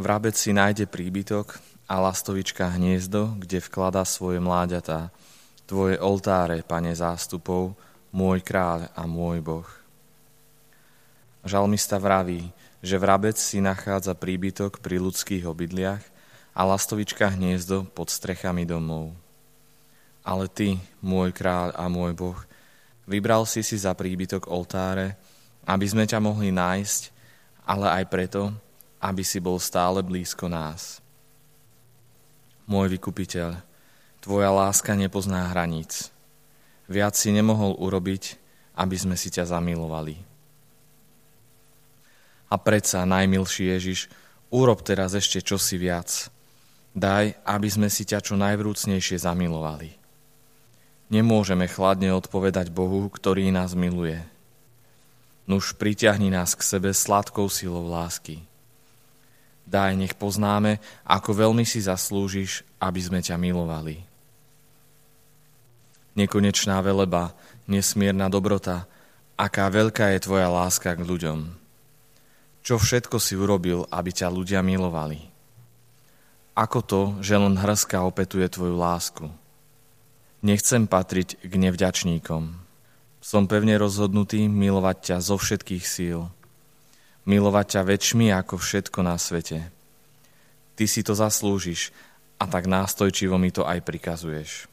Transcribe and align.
Vrabec 0.00 0.32
si 0.32 0.56
nájde 0.56 0.88
príbytok 0.88 1.60
a 1.84 2.00
lastovička 2.00 2.72
hniezdo, 2.72 3.36
kde 3.36 3.60
vklada 3.60 4.00
svoje 4.08 4.40
mláďatá. 4.40 5.12
Tvoje 5.68 6.00
oltáre, 6.00 6.64
pane 6.64 6.96
zástupov, 6.96 7.76
môj 8.08 8.40
kráľ 8.40 8.88
a 8.96 9.04
môj 9.04 9.44
boh. 9.44 9.68
Žalmista 11.44 12.00
vraví, 12.00 12.48
že 12.80 12.96
vrabec 12.96 13.36
si 13.36 13.60
nachádza 13.60 14.16
príbytok 14.16 14.80
pri 14.80 14.96
ľudských 15.04 15.44
obydliach 15.44 16.00
a 16.56 16.64
lastovička 16.64 17.36
hniezdo 17.36 17.84
pod 17.92 18.08
strechami 18.08 18.64
domov. 18.64 19.12
Ale 20.24 20.48
ty, 20.48 20.80
môj 21.04 21.36
kráľ 21.36 21.76
a 21.76 21.92
môj 21.92 22.16
boh, 22.16 22.40
vybral 23.04 23.44
si 23.44 23.60
si 23.60 23.76
za 23.76 23.92
príbytok 23.92 24.48
oltáre, 24.48 25.20
aby 25.68 25.84
sme 25.84 26.08
ťa 26.08 26.24
mohli 26.24 26.48
nájsť, 26.56 27.12
ale 27.68 28.00
aj 28.00 28.04
preto, 28.08 28.56
aby 29.00 29.24
si 29.24 29.40
bol 29.40 29.56
stále 29.56 30.04
blízko 30.04 30.46
nás. 30.52 31.00
Môj 32.68 32.92
vykupiteľ, 33.00 33.58
tvoja 34.20 34.52
láska 34.52 34.92
nepozná 34.94 35.48
hraníc. 35.50 36.12
Viac 36.86 37.16
si 37.16 37.32
nemohol 37.32 37.74
urobiť, 37.80 38.36
aby 38.76 38.96
sme 38.96 39.16
si 39.16 39.32
ťa 39.32 39.48
zamilovali. 39.56 40.20
A 42.50 42.54
predsa, 42.58 43.08
najmilší 43.08 43.72
Ježiš, 43.78 44.10
urob 44.50 44.82
teraz 44.82 45.14
ešte 45.14 45.40
čosi 45.40 45.78
viac. 45.78 46.28
Daj, 46.90 47.38
aby 47.46 47.68
sme 47.70 47.86
si 47.86 48.02
ťa 48.02 48.18
čo 48.18 48.34
najvrúcnejšie 48.34 49.22
zamilovali. 49.22 49.94
Nemôžeme 51.10 51.70
chladne 51.70 52.10
odpovedať 52.14 52.70
Bohu, 52.70 53.06
ktorý 53.10 53.50
nás 53.54 53.74
miluje. 53.78 54.18
Nuž 55.46 55.74
priťahni 55.74 56.30
nás 56.30 56.54
k 56.54 56.62
sebe 56.62 56.90
sladkou 56.94 57.46
silou 57.50 57.86
lásky. 57.86 58.49
Daj, 59.70 59.94
nech 59.94 60.18
poznáme, 60.18 60.82
ako 61.06 61.46
veľmi 61.46 61.62
si 61.62 61.78
zaslúžiš, 61.78 62.66
aby 62.82 62.98
sme 62.98 63.22
ťa 63.22 63.38
milovali. 63.38 64.02
Nekonečná 66.18 66.82
veleba, 66.82 67.38
nesmierna 67.70 68.26
dobrota, 68.26 68.90
aká 69.38 69.70
veľká 69.70 70.10
je 70.18 70.26
tvoja 70.26 70.50
láska 70.50 70.98
k 70.98 71.06
ľuďom. 71.06 71.54
Čo 72.66 72.82
všetko 72.82 73.22
si 73.22 73.38
urobil, 73.38 73.86
aby 73.94 74.10
ťa 74.10 74.26
ľudia 74.26 74.58
milovali? 74.58 75.30
Ako 76.58 76.82
to, 76.82 77.02
že 77.22 77.38
len 77.38 77.54
hrska 77.54 78.02
opetuje 78.02 78.50
tvoju 78.50 78.74
lásku? 78.74 79.30
Nechcem 80.42 80.90
patriť 80.90 81.46
k 81.46 81.52
nevďačníkom. 81.54 82.58
Som 83.22 83.46
pevne 83.46 83.78
rozhodnutý 83.78 84.50
milovať 84.50 85.14
ťa 85.14 85.16
zo 85.22 85.38
všetkých 85.38 85.86
síl– 85.86 86.26
milovať 87.30 87.78
ťa 87.78 87.82
väčšmi 87.86 88.26
ako 88.34 88.58
všetko 88.58 89.06
na 89.06 89.14
svete. 89.14 89.70
Ty 90.74 90.84
si 90.90 91.06
to 91.06 91.14
zaslúžiš 91.14 91.94
a 92.42 92.50
tak 92.50 92.66
nástojčivo 92.66 93.38
mi 93.38 93.54
to 93.54 93.62
aj 93.62 93.78
prikazuješ. 93.86 94.66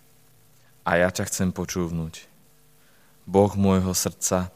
A 0.81 0.97
ja 0.97 1.13
ťa 1.13 1.29
chcem 1.29 1.53
počúvnuť. 1.53 2.25
Boh 3.29 3.53
môjho 3.53 3.93
srdca, 3.93 4.49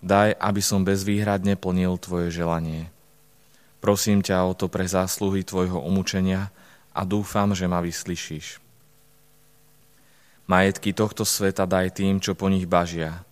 daj, 0.00 0.32
aby 0.38 0.62
som 0.64 0.86
bezvýhradne 0.86 1.58
plnil 1.60 1.98
tvoje 2.00 2.32
želanie. 2.32 2.88
Prosím 3.82 4.22
ťa 4.22 4.46
o 4.46 4.54
to 4.54 4.70
pre 4.70 4.86
zásluhy 4.86 5.42
tvojho 5.42 5.82
umúčenia 5.82 6.54
a 6.94 7.02
dúfam, 7.02 7.50
že 7.50 7.66
ma 7.66 7.82
vyslyšíš. 7.82 8.62
Majetky 10.46 10.94
tohto 10.94 11.26
sveta 11.26 11.66
daj 11.66 11.98
tým, 11.98 12.22
čo 12.22 12.38
po 12.38 12.46
nich 12.46 12.66
bažia. 12.70 13.26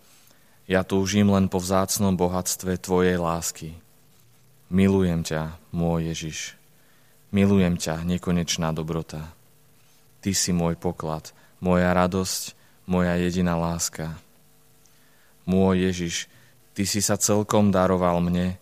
Ja 0.66 0.82
túžim 0.82 1.30
len 1.30 1.46
po 1.46 1.62
vzácnom 1.62 2.18
bohatstve 2.18 2.82
tvojej 2.82 3.14
lásky. 3.14 3.78
Milujem 4.70 5.26
ťa, 5.26 5.58
môj 5.74 6.14
Ježiš. 6.14 6.54
Milujem 7.34 7.74
ťa, 7.74 8.06
nekonečná 8.06 8.70
dobrota. 8.70 9.34
Ty 10.22 10.30
si 10.30 10.54
môj 10.54 10.78
poklad, 10.78 11.34
moja 11.58 11.90
radosť, 11.90 12.54
moja 12.86 13.18
jediná 13.18 13.58
láska. 13.58 14.14
Môj 15.42 15.90
Ježiš, 15.90 16.30
Ty 16.70 16.86
si 16.86 17.02
sa 17.02 17.18
celkom 17.18 17.74
daroval 17.74 18.22
mne, 18.22 18.54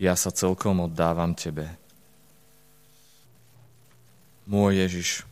ja 0.00 0.16
sa 0.16 0.32
celkom 0.32 0.88
oddávam 0.88 1.36
Tebe. 1.36 1.68
Môj 4.48 4.80
Ježiš, 4.80 5.28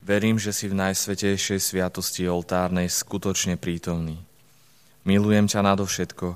verím, 0.00 0.40
že 0.40 0.56
si 0.56 0.72
v 0.72 0.76
najsvetejšej 0.88 1.60
sviatosti 1.60 2.24
oltárnej 2.24 2.88
skutočne 2.88 3.60
prítomný. 3.60 4.16
Milujem 5.04 5.52
ťa 5.52 5.60
nadovšetko 5.68 6.28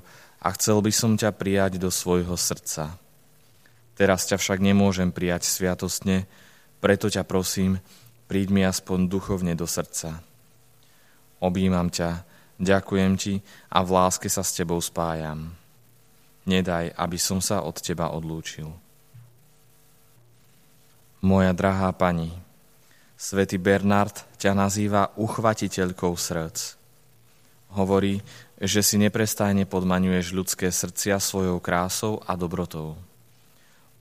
a 0.45 0.49
chcel 0.61 0.85
by 0.85 0.93
som 0.93 1.17
ťa 1.17 1.33
prijať 1.33 1.81
do 1.81 1.89
svojho 1.89 2.37
srdca. 2.37 3.01
Teraz 3.95 4.27
ťa 4.27 4.43
však 4.43 4.59
nemôžem 4.59 5.15
prijať 5.15 5.47
sviatostne, 5.47 6.27
preto 6.83 7.07
ťa 7.07 7.23
prosím, 7.23 7.79
príď 8.27 8.49
mi 8.51 8.63
aspoň 8.67 9.07
duchovne 9.07 9.55
do 9.55 9.65
srdca. 9.71 10.19
Objímam 11.39 11.89
ťa, 11.89 12.27
ďakujem 12.59 13.13
ti 13.15 13.35
a 13.71 13.87
v 13.87 13.91
láske 13.95 14.27
sa 14.27 14.43
s 14.43 14.57
tebou 14.57 14.83
spájam. 14.83 15.55
Nedaj, 16.45 16.93
aby 16.93 17.17
som 17.17 17.41
sa 17.41 17.65
od 17.65 17.79
teba 17.81 18.13
odlúčil. 18.13 18.69
Moja 21.25 21.57
drahá 21.57 21.89
pani, 21.97 22.29
svätý 23.17 23.57
Bernard 23.57 24.29
ťa 24.37 24.53
nazýva 24.53 25.09
uchvatiteľkou 25.17 26.13
srdc. 26.13 26.77
Hovorí, 27.73 28.21
že 28.61 28.85
si 28.85 29.01
neprestajne 29.01 29.65
podmaňuješ 29.65 30.27
ľudské 30.37 30.69
srdcia 30.69 31.17
svojou 31.19 31.59
krásou 31.65 32.21
a 32.29 32.37
dobrotou. 32.37 33.01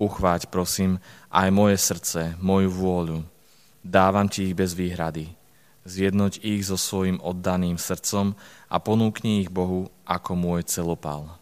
Uchváť, 0.01 0.49
prosím, 0.49 0.97
aj 1.29 1.49
moje 1.53 1.77
srdce, 1.77 2.33
moju 2.41 2.69
vôľu. 2.71 3.19
Dávam 3.83 4.31
ti 4.31 4.47
ich 4.49 4.55
bez 4.55 4.71
výhrady. 4.73 5.35
Zjednoť 5.83 6.39
ich 6.39 6.63
so 6.63 6.79
svojim 6.79 7.19
oddaným 7.19 7.75
srdcom 7.75 8.39
a 8.71 8.75
ponúkni 8.79 9.43
ich 9.43 9.51
Bohu 9.51 9.91
ako 10.07 10.31
môj 10.39 10.63
celopal. 10.63 11.35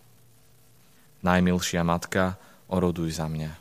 Najmilšia 1.22 1.86
matka, 1.86 2.42
oroduj 2.66 3.22
za 3.22 3.30
mňa. 3.30 3.61